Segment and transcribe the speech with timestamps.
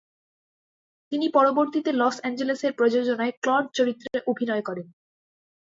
[1.11, 4.87] তিনি পরবর্তীতে লস অ্যাঞ্জেলেসের প্রযোজনায় ক্লড চরিত্রে অভিনয় করেন।